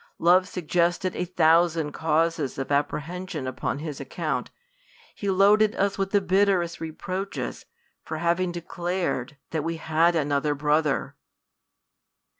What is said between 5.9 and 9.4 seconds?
with the bitterest reproaches for having declared